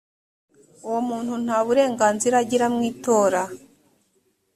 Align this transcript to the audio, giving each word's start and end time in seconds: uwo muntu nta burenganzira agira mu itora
uwo 0.85 0.99
muntu 1.09 1.33
nta 1.43 1.57
burenganzira 1.65 2.35
agira 2.43 2.65
mu 2.73 2.79
itora 2.91 3.41